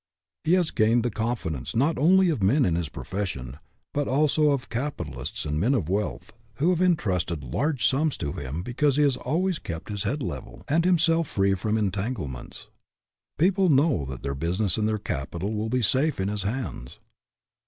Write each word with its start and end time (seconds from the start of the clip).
He 0.45 0.53
has 0.53 0.71
gained 0.71 1.03
the 1.03 1.11
confidence 1.11 1.75
not 1.75 1.99
only 1.99 2.29
of 2.29 2.41
men 2.41 2.65
in 2.65 2.73
his 2.73 2.89
profession, 2.89 3.59
but 3.93 4.07
also 4.07 4.49
of 4.49 4.67
capi 4.67 5.03
talists 5.03 5.45
and 5.45 5.59
men 5.59 5.75
of 5.75 5.89
wealth, 5.89 6.33
who 6.55 6.71
have 6.71 6.81
entrusted 6.81 7.43
large 7.43 7.85
sums 7.85 8.17
to 8.17 8.31
him 8.31 8.63
because 8.63 8.97
he 8.97 9.03
has 9.03 9.15
always 9.15 9.59
kept 9.59 9.89
his 9.89 10.01
head 10.01 10.23
level, 10.23 10.63
and 10.67 10.85
himself 10.85 11.27
free 11.27 11.53
from 11.53 11.77
entangle 11.77 12.27
ments. 12.27 12.67
People 13.37 13.69
know 13.69 14.03
that 14.05 14.23
their 14.23 14.33
business 14.33 14.75
and 14.75 14.89
their 14.89 14.97
capital 14.97 15.53
will 15.53 15.69
be 15.69 15.83
safe 15.83 16.19
in 16.19 16.29
his 16.29 16.41
hands. 16.41 16.97